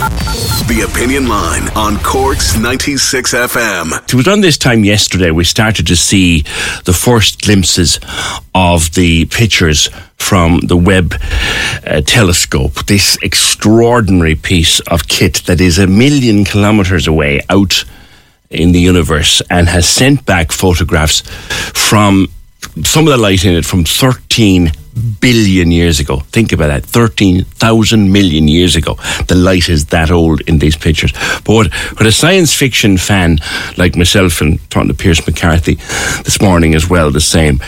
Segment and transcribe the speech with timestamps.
[0.00, 4.02] The Opinion Line on Cork's 96 FM.
[4.04, 6.40] It was around this time yesterday we started to see
[6.86, 8.00] the first glimpses
[8.54, 11.16] of the pictures from the Webb
[11.86, 12.86] uh, telescope.
[12.86, 17.84] This extraordinary piece of kit that is a million kilometres away out
[18.48, 21.20] in the universe and has sent back photographs
[21.78, 22.28] from
[22.84, 24.72] some of the light in it from 13
[25.20, 26.18] billion years ago.
[26.32, 26.84] Think about that.
[26.84, 28.94] 13,000 million years ago.
[29.28, 31.12] The light is that old in these pictures.
[31.44, 33.38] But what, what a science fiction fan
[33.76, 35.74] like myself and talking to Pierce McCarthy
[36.24, 37.60] this morning as well, the same.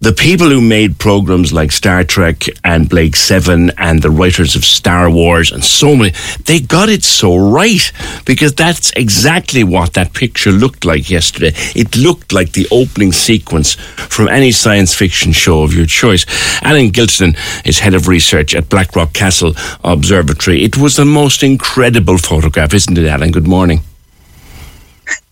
[0.00, 4.64] The people who made programs like Star Trek and Blake Seven and the writers of
[4.64, 6.12] Star Wars and so many,
[6.44, 7.92] they got it so right
[8.24, 11.52] because that's exactly what that picture looked like yesterday.
[11.74, 16.24] It looked like the opening sequence from any science fiction show of your choice.
[16.68, 20.62] Alan Giltinan is head of research at Blackrock Castle Observatory.
[20.62, 23.30] It was the most incredible photograph, isn't it, Alan?
[23.30, 23.80] Good morning.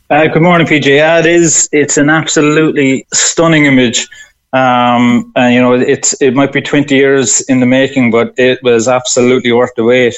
[0.09, 0.87] Uh, good morning, PJ.
[0.87, 1.69] Yeah, it is.
[1.73, 4.09] It's an absolutely stunning image.
[4.55, 8.62] Um, and you know, it's it might be 20 years in the making, but it
[8.62, 10.15] was absolutely worth the wait.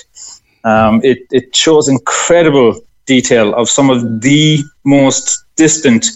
[0.63, 6.07] Um, it it shows incredible detail of some of the most distant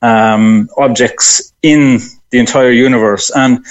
[0.00, 1.98] um, objects in
[2.30, 3.64] the entire universe, and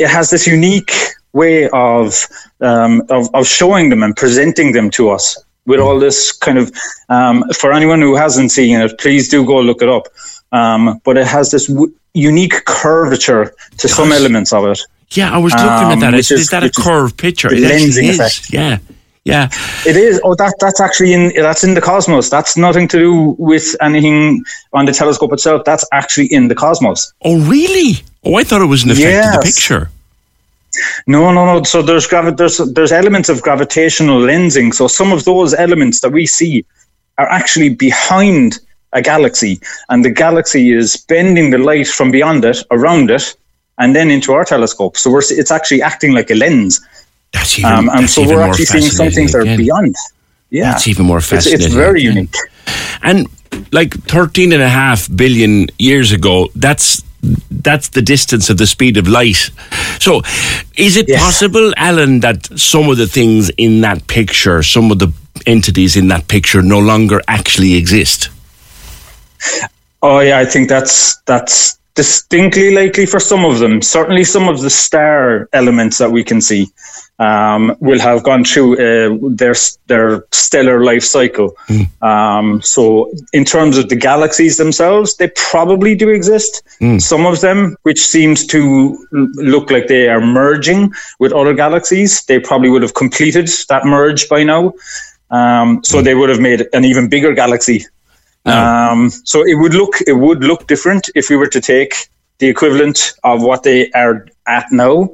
[0.00, 0.92] it has this unique
[1.32, 2.26] way of,
[2.60, 6.72] um, of, of showing them and presenting them to us with all this kind of
[7.08, 10.08] um, for anyone who hasn't seen it please do go look it up.
[10.52, 13.96] Um, but it has this w- unique curvature to Gosh.
[13.96, 14.80] some elements of it.
[15.10, 16.14] Yeah i was looking at that.
[16.14, 17.50] Um, is, is, that a curved picture?
[17.50, 18.52] The lensing effect.
[18.52, 18.78] Yeah
[19.24, 19.48] yeah,
[19.86, 20.20] it is.
[20.24, 22.30] Oh, that that's actually in that's in the cosmos.
[22.30, 25.64] That's nothing to do with anything on the telescope itself.
[25.64, 27.12] That's actually in the cosmos.
[27.22, 28.02] Oh, really?
[28.24, 29.36] Oh, I thought it was an effect yes.
[29.36, 29.90] of the picture.
[31.06, 31.62] No, no, no.
[31.64, 34.72] So there's gravi- there's there's elements of gravitational lensing.
[34.72, 36.64] So some of those elements that we see
[37.18, 38.58] are actually behind
[38.92, 43.36] a galaxy, and the galaxy is bending the light from beyond it around it,
[43.78, 44.96] and then into our telescope.
[44.96, 46.80] So we're it's actually acting like a lens.
[47.32, 49.94] That's even, um, and so we're actually seeing some things that are beyond.
[50.50, 51.66] Yeah, that's even more fascinating.
[51.66, 52.14] It's, it's very again.
[52.14, 52.34] unique.
[53.02, 53.28] And
[53.72, 57.02] like 13 and a half billion years ago, that's
[57.50, 59.50] that's the distance of the speed of light.
[60.00, 60.22] So,
[60.76, 61.22] is it yes.
[61.22, 65.12] possible, Alan, that some of the things in that picture, some of the
[65.46, 68.30] entities in that picture, no longer actually exist?
[70.02, 73.82] Oh yeah, I think that's that's distinctly likely for some of them.
[73.82, 76.68] Certainly, some of the star elements that we can see
[77.20, 79.54] um, will have gone through uh, their
[79.86, 81.54] their stellar life cycle.
[81.68, 82.02] Mm.
[82.02, 86.62] Um, so, in terms of the galaxies themselves, they probably do exist.
[86.80, 87.00] Mm.
[87.00, 92.40] Some of them, which seems to look like they are merging with other galaxies, they
[92.40, 94.72] probably would have completed that merge by now.
[95.30, 96.04] Um, so mm.
[96.04, 97.84] they would have made an even bigger galaxy.
[98.46, 98.52] Oh.
[98.52, 102.08] Um, so it would look it would look different if we were to take
[102.38, 105.10] the equivalent of what they are at now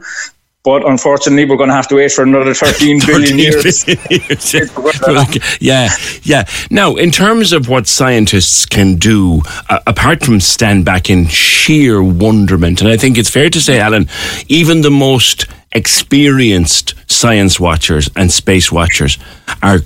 [0.66, 3.87] but unfortunately, we're going to have to wait for another 13 billion years.
[5.60, 5.88] yeah,
[6.25, 6.44] yeah.
[6.71, 12.03] Now, in terms of what scientists can do, uh, apart from stand back in sheer
[12.03, 14.09] wonderment, and I think it's fair to say, Alan,
[14.49, 19.19] even the most experienced science watchers and space watchers
[19.62, 19.78] are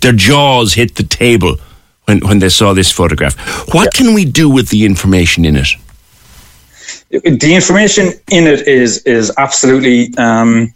[0.00, 1.56] their jaws hit the table
[2.04, 3.36] when, when they saw this photograph.
[3.74, 3.98] What yeah.
[3.98, 5.66] can we do with the information in it?
[7.10, 10.72] The information in it is is absolutely um,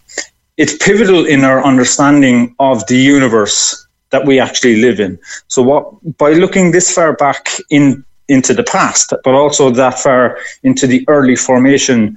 [0.56, 5.18] it's pivotal in our understanding of the universe that we actually live in.
[5.48, 10.38] So, what by looking this far back in into the past, but also that far
[10.62, 12.16] into the early formation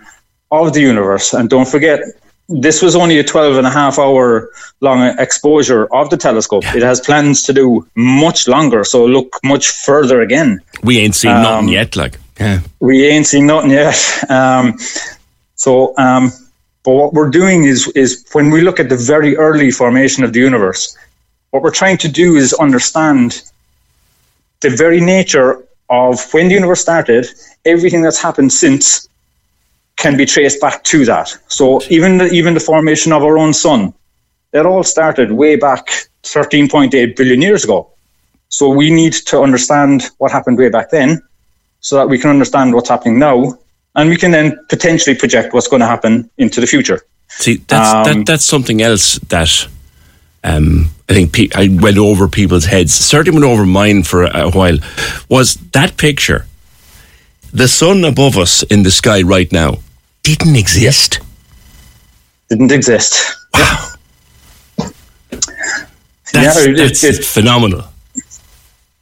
[0.51, 2.01] of the universe, and don't forget.
[2.47, 6.63] This was only a 12 and a half hour long exposure of the telescope.
[6.75, 10.61] It has plans to do much longer, so look much further again.
[10.83, 12.19] We ain't seen um, nothing yet, like.
[12.39, 12.59] Yeah.
[12.79, 13.95] We ain't seen nothing yet.
[14.29, 14.77] Um,
[15.55, 16.31] so um,
[16.85, 20.33] But what we're doing is is when we look at the very early formation of
[20.33, 20.95] the universe,
[21.49, 23.41] what we're trying to do is understand
[24.61, 27.27] the very nature of when the universe started,
[27.65, 29.09] everything that's happened since
[29.95, 31.27] can be traced back to that.
[31.47, 33.93] So even the, even the formation of our own sun,
[34.51, 35.87] that all started way back
[36.23, 37.89] 13.8 billion years ago.
[38.49, 41.21] So we need to understand what happened way back then,
[41.85, 43.55] so that we can understand what's happening now,
[43.93, 46.99] and we can then potentially project what's going to happen into the future.
[47.27, 49.67] See, that's um, that, that's something else that
[50.43, 52.91] um, I think pe- I went over people's heads.
[52.91, 54.79] Certainly went over mine for a, a while.
[55.29, 56.47] Was that picture?
[57.53, 59.77] The sun above us in the sky right now
[60.23, 61.19] didn't exist.
[62.49, 63.13] Didn't exist.
[63.53, 63.91] Wow.
[66.33, 67.83] That's, yeah, it, that's it, phenomenal.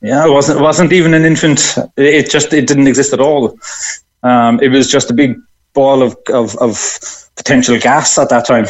[0.04, 1.78] Yeah, it wasn't wasn't even an infant.
[1.96, 3.58] It just it didn't exist at all.
[4.22, 5.40] Um, it was just a big
[5.74, 6.78] ball of, of, of
[7.36, 8.66] potential gas at that time.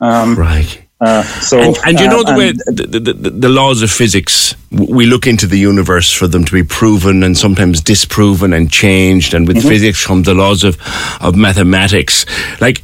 [0.00, 0.82] Um, right.
[1.00, 4.56] Uh, so, and, and you know the uh, way the, the, the, laws of physics,
[4.72, 9.32] we look into the universe for them to be proven and sometimes disproven and changed.
[9.32, 9.68] And with mm-hmm.
[9.68, 10.76] physics come the laws of,
[11.20, 12.26] of mathematics.
[12.60, 12.82] Like,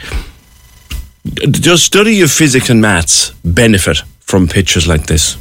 [1.24, 5.36] does study of physics and maths benefit from pictures like this?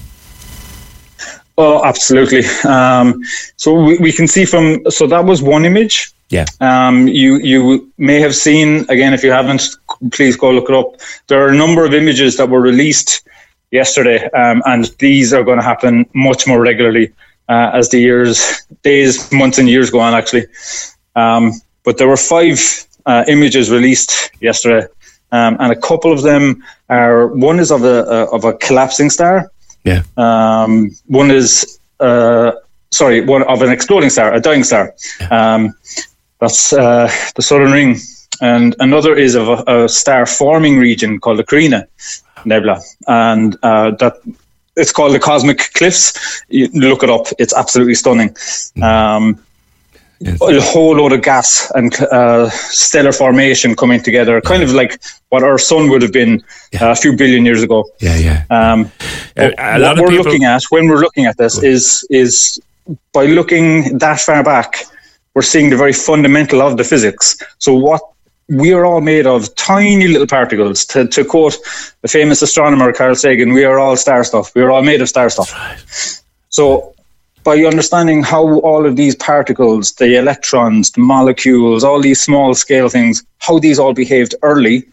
[1.58, 2.44] Oh, absolutely.
[2.68, 3.22] Um,
[3.58, 6.12] so we, we can see from so that was one image.
[6.30, 6.46] Yeah.
[6.62, 9.62] Um, you you may have seen again if you haven't,
[10.12, 10.96] please go look it up.
[11.28, 13.28] There are a number of images that were released
[13.70, 17.14] yesterday, um, and these are going to happen much more regularly
[17.50, 20.16] uh, as the years, days, months, and years go on.
[20.16, 20.48] Actually,
[21.16, 21.52] um,
[21.84, 22.60] but there were five
[23.06, 24.88] uh, images released yesterday,
[25.32, 29.12] um, and a couple of them are one is of a uh, of a collapsing
[29.12, 29.52] star.
[29.84, 30.04] Yeah.
[30.18, 32.54] Um, one is uh,
[32.94, 34.94] sorry, one of an exploding star, a dying star.
[35.32, 35.74] Um,
[36.40, 37.98] that's uh, the Southern Ring,
[38.42, 41.88] and another is of a, a star forming region called the Carina
[42.46, 44.18] Nebula, and uh, that
[44.76, 46.44] it's called the Cosmic Cliffs.
[46.50, 48.30] You look it up; it's absolutely stunning.
[48.30, 48.84] Mm.
[48.84, 49.44] Um,
[50.24, 50.42] Yes.
[50.42, 55.44] a whole load of gas and uh, stellar formation coming together, kind of like what
[55.44, 56.42] our sun would have been
[56.72, 56.86] yeah.
[56.86, 57.84] uh, a few billion years ago.
[58.00, 58.46] Yeah, yeah.
[58.50, 58.90] Um,
[59.36, 60.24] a, a what we're people...
[60.24, 62.58] looking at when we're looking at this is is
[63.12, 64.86] by looking that far back,
[65.34, 67.38] we're seeing the very fundamental of the physics.
[67.58, 68.02] So what
[68.48, 70.86] we are all made of tiny little particles.
[70.86, 71.58] To, to quote
[72.02, 74.54] the famous astronomer Carl Sagan, we are all star stuff.
[74.56, 75.54] We are all made of star stuff.
[75.54, 76.22] Right.
[76.50, 76.94] So
[77.44, 82.90] by understanding how all of these particles, the electrons, the molecules, all these small scale
[82.90, 84.86] things, how these all behaved early,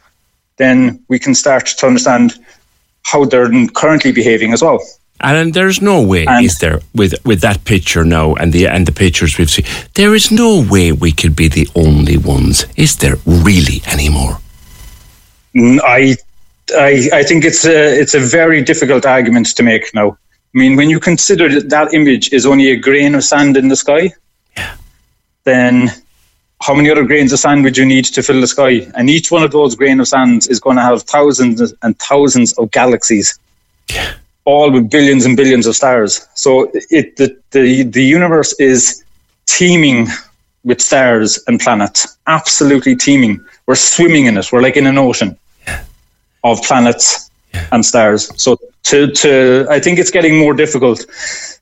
[0.57, 2.35] then we can start to understand
[3.05, 4.81] how they're currently behaving as well.
[5.23, 8.87] And there's no way, and is there, with with that picture now and the and
[8.87, 12.65] the pictures we've seen, there is no way we could be the only ones.
[12.77, 14.39] Is there really anymore?
[15.55, 16.17] I,
[16.75, 20.17] I, I think it's a it's a very difficult argument to make now.
[20.55, 23.69] I mean, when you consider that that image is only a grain of sand in
[23.69, 24.13] the sky,
[24.57, 24.75] yeah.
[25.45, 25.91] then
[26.61, 28.91] how many other grains of sand would you need to fill the sky?
[28.95, 32.53] And each one of those grain of sand is going to have thousands and thousands
[32.55, 33.39] of galaxies,
[33.89, 34.15] yeah.
[34.45, 36.27] all with billions and billions of stars.
[36.35, 39.05] So it the, the the universe is
[39.47, 40.09] teeming
[40.65, 43.43] with stars and planets, absolutely teeming.
[43.67, 44.53] We're swimming in it.
[44.53, 45.85] We're like in an ocean yeah.
[46.43, 47.31] of planets
[47.73, 48.31] and stars.
[48.43, 51.07] So to, to I think it's getting more difficult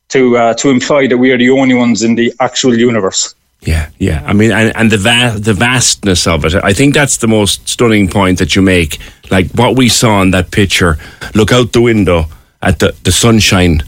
[0.08, 3.34] to uh, to imply that we are the only ones in the actual universe.
[3.60, 4.22] Yeah, yeah.
[4.24, 6.54] I mean, and, and the va- the vastness of it.
[6.54, 8.98] I think that's the most stunning point that you make.
[9.30, 10.96] Like what we saw in that picture.
[11.34, 12.26] Look out the window
[12.62, 13.82] at the, the sunshine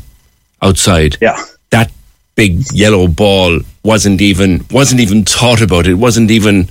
[0.60, 1.16] outside.
[1.20, 1.42] Yeah.
[1.70, 1.90] That
[2.34, 5.86] big yellow ball wasn't even wasn't even thought about.
[5.86, 6.68] It wasn't even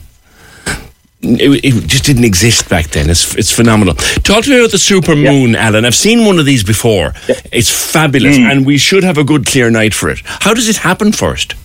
[1.22, 3.10] it, it, just didn't exist back then.
[3.10, 3.96] It's, it's phenomenal.
[3.96, 5.68] Talk to me about the super moon, yeah.
[5.68, 5.86] Alan.
[5.86, 7.14] I've seen one of these before.
[7.28, 7.36] Yeah.
[7.52, 8.50] It's fabulous, mm.
[8.50, 10.22] and we should have a good clear night for it.
[10.24, 11.56] How does it happen first?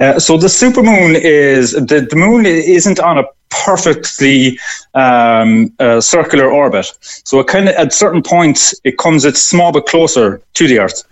[0.00, 4.58] Uh, so the super moon is the, the moon isn't on a perfectly
[4.94, 6.92] um, uh, circular orbit.
[7.00, 10.78] So it kind of at certain points it comes it's small but closer to the
[10.78, 11.02] Earth.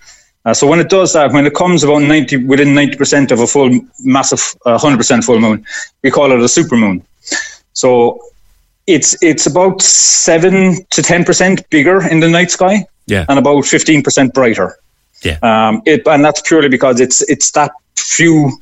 [0.47, 3.47] Uh, so when it does that, when it comes about 90 within 90% of a
[3.49, 3.69] full
[4.05, 5.67] massive 100% uh, full moon,
[6.03, 7.03] we call it a super moon.
[7.73, 8.21] So
[8.87, 14.33] it's it's about seven to 10% bigger in the night sky, yeah, and about 15%
[14.33, 14.79] brighter.
[15.23, 18.53] Yeah, um, it, and that's purely because it's it's that few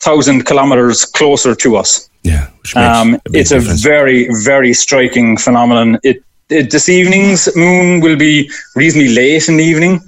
[0.00, 2.10] thousand kilometers closer to us.
[2.24, 3.84] Yeah, um, a it's difference.
[3.84, 6.00] a very very striking phenomenon.
[6.02, 10.00] It, it this evening's moon will be reasonably late in the evening.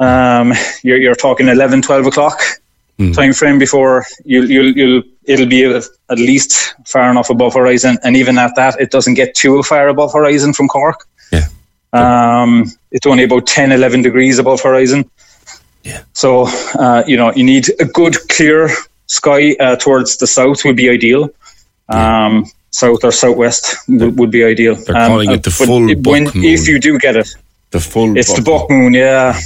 [0.00, 2.40] Um, you're, you're talking 11, 12 o'clock
[2.98, 3.14] mm.
[3.14, 8.16] time frame before you'll, you'll, you'll it'll be at least far enough above horizon, and
[8.16, 11.06] even at that, it doesn't get too far above horizon from Cork.
[11.32, 11.46] Yeah.
[11.92, 15.08] Um, it's only about 10, 11 degrees above horizon.
[15.84, 16.02] Yeah.
[16.12, 16.46] So,
[16.78, 18.70] uh, you know, you need a good clear
[19.06, 21.30] sky uh, towards the south would be ideal.
[21.88, 24.74] Um, south or southwest would, would be ideal.
[24.74, 26.44] They're Um, calling uh, it the full it- buck moon.
[26.44, 27.28] If you do get it,
[27.70, 28.16] The full.
[28.16, 29.38] it's the buck buck moon, yeah.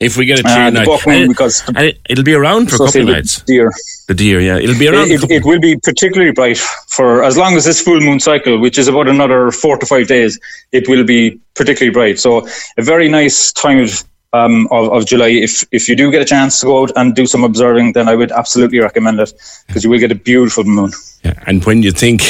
[0.00, 2.76] If we get a Uh, clear the night, it, because the- it'll be around for
[2.76, 3.42] a couple of nights.
[3.46, 3.70] Deer.
[4.06, 5.10] The deer, yeah, it'll be around.
[5.10, 8.78] It, it will be particularly bright for as long as this full moon cycle, which
[8.78, 10.38] is about another four to five days.
[10.70, 12.20] It will be particularly bright.
[12.20, 12.46] So
[12.78, 15.28] a very nice time of um, of, of July.
[15.28, 18.08] If if you do get a chance to go out and do some observing, then
[18.08, 19.32] I would absolutely recommend it
[19.66, 20.92] because you will get a beautiful moon.
[21.24, 22.22] Yeah, and when you think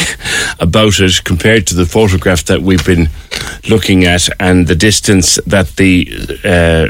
[0.61, 3.09] about it compared to the photograph that we've been
[3.69, 6.09] looking at and the distance that the
[6.45, 6.88] uh,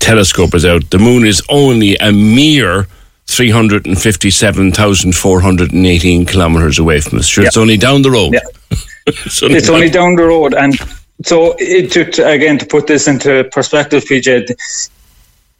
[0.00, 2.86] telescope is out, the moon is only a mere
[3.26, 7.26] 357,418 kilometres away from us.
[7.26, 8.34] Sure, it's only down the road.
[8.34, 8.40] Yeah.
[9.06, 10.78] it's only, It's only down the road, and
[11.22, 14.58] so it, to, again to put this into perspective, PJ, th-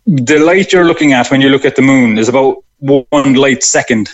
[0.06, 3.62] the light you're looking at when you look at the moon is about one light
[3.62, 4.11] second.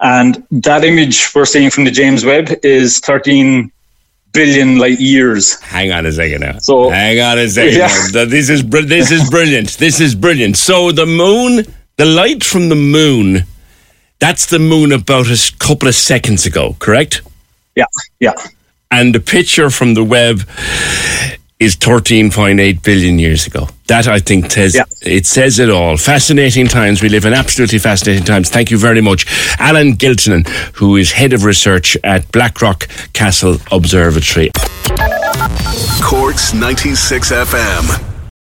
[0.00, 3.72] And that image we're seeing from the James Webb is 13
[4.32, 5.58] billion light years.
[5.60, 6.58] Hang on a second now.
[6.58, 7.78] So- hang on a second.
[7.78, 8.24] Yeah.
[8.26, 9.70] This is this is brilliant.
[9.78, 10.56] This is brilliant.
[10.56, 11.64] So the moon,
[11.96, 13.44] the light from the moon,
[14.18, 17.22] that's the moon about a couple of seconds ago, correct?
[17.74, 17.84] Yeah,
[18.20, 18.32] yeah.
[18.90, 20.40] And the picture from the Webb
[21.58, 23.68] is 13.8 billion years ago.
[23.88, 24.84] That I think says Yeah.
[25.02, 25.96] it says it all.
[25.96, 27.02] Fascinating times.
[27.02, 28.50] We live in absolutely fascinating times.
[28.50, 29.26] Thank you very much,
[29.58, 34.50] Alan Giltinan, who is head of research at Blackrock Castle Observatory.
[36.02, 38.15] Corks 96 FM.